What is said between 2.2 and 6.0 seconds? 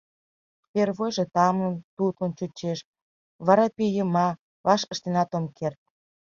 чучеш, вара пӱй йыма, ваш ыштенат ом керт.